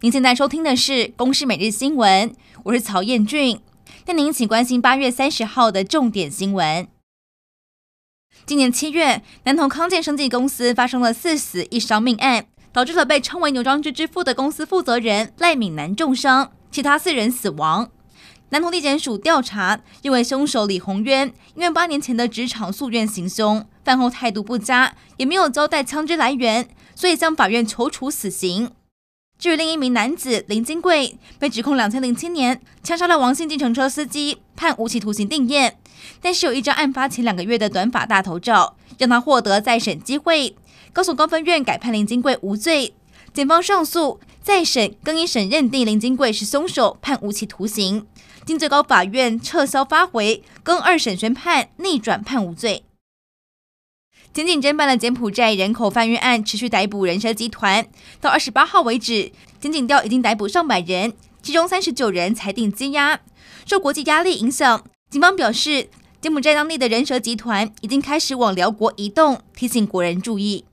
[0.00, 2.28] 您现在收听的是《公视每日新闻》，
[2.64, 3.58] 我是曹彦俊。
[4.04, 6.86] 带您一起关心八月三十号的重点新闻。
[8.44, 12.44] 今年七月，南投康健生技公司发生了四死一伤命案，
[12.74, 17.90] 导致了被称为“牛庄之之父”的公司负责人赖敏南重伤，其他四人死亡。
[18.50, 28.72] 南投地检署调查，认为凶手李宏渊因为八年前的职场诉愿行凶，饭后态度不佳，也没有交代枪支来源，所以向法院求处死刑。
[29.38, 35.72] 至于另一名男子林金贵，被指控两千零七年枪杀了王姓计程车司机，判无期徒刑定谳。
[36.22, 40.56] 但是有一张案发前两个月的短发大头照，让他获得再审机会。
[40.94, 42.94] 高雄高分院改判林金贵无罪，
[43.34, 48.06] 检方上诉再审更一审认定林金贵是凶手，判无期徒刑。
[48.46, 52.85] 经最高法院撤销发回，更二审宣判逆转判无罪。
[54.36, 57.86] 检警侦办的柬埔寨人口贩运案持续逮捕人蛇集团，
[58.20, 63.18] 到二十八号为止，检警调已经逮捕上百人，其中三十九人裁定羁押。
[63.64, 65.88] 受国际压力影响，警方表示，
[66.20, 70.66] 柬埔寨当地的人蛇集团已经开始往寮国移动，提醒国人注意。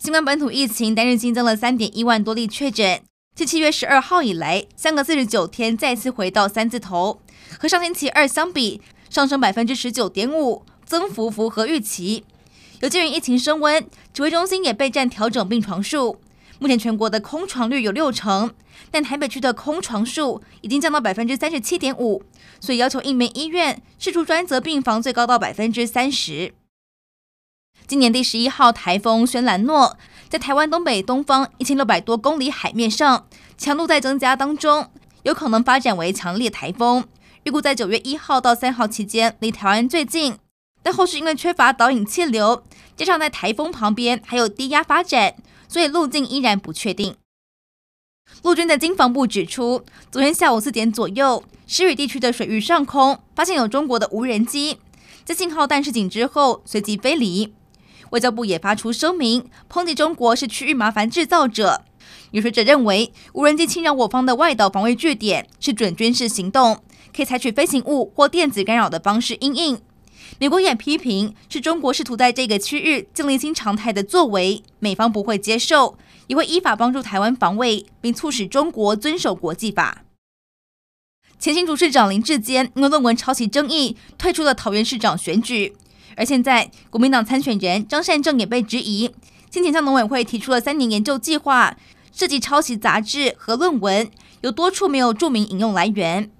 [0.00, 3.00] 新冠本土疫情单日新增了三点一万多例确诊，
[3.36, 7.20] 自七月十二号以来，相隔四十九天再次回到三字头，
[7.60, 12.24] 和上星期二相比，上升百分之十九点五，增幅符合预期。
[12.80, 16.18] 有鉴于疫情升温，指挥中心也备战调整病床数。
[16.58, 18.54] 目前全国的空床率有六成，
[18.90, 22.22] 但台北区的空床数已经降到百分之三十七点五，
[22.58, 26.54] 所以要求一名医院释出专责病房最高到百分之三十。
[27.86, 29.98] 今年第十一号台风轩岚诺
[30.30, 33.26] 在台湾东北东方一千六百多公里海面上，
[33.58, 34.90] 强度在增加当中，
[35.24, 37.06] 有可能发展为强烈台风。
[37.44, 40.38] 预估在九月一号到三号期间离台湾最近。
[40.82, 42.64] 但后续因为缺乏导引气流，
[42.96, 45.34] 加上在台风旁边还有低压发展，
[45.68, 47.16] 所以路径依然不确定。
[48.42, 54.78] 陆军的经防部指出，昨天下午四点左右，诗雨地区的水域上空发现有中国的无人机，
[55.24, 57.52] 在信号弹示警之后随即飞离。
[58.10, 61.82] 外交部也发出声明，抨击中国是区域麻烦制造者。
[62.30, 66.82] 有学者认为，无人机侵扰我方的外岛防卫据点是准军事行动，
[67.14, 69.80] 可以采取飞行物或电子干扰的方式因应。
[70.40, 80.02] 美国也批评是中国试图在这个区域建立新常态的作为，美方不会接受，也会依法帮助台湾防卫，并促使中国遵守国际法。
[81.38, 85.76] 前新竹市长林智坚因为论文抄袭争议退出了桃园市长选举，
[86.16, 89.10] 而现在国民党参选人张善政也被质疑，
[89.50, 91.76] 先前向农委会提出了三年研究计划，
[92.14, 96.30] 涉及抄袭杂志和论文，有多处没有注明引用来源。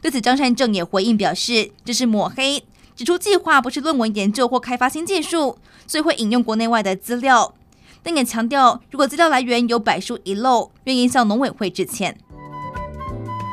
[0.00, 2.62] 对此，张善政也回应表示，这是抹黑。
[3.00, 5.56] 指出计划不是论文研究或开发新技术，
[5.86, 7.54] 所以会引用国内外的资料，
[8.02, 12.18] 但也强调如果资料来源有百书遗漏，愿意向农委会致歉。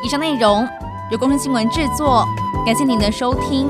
[0.03, 0.68] 以上内容
[1.13, 2.25] 由工程新闻制作，
[2.66, 3.69] 感谢您的收听。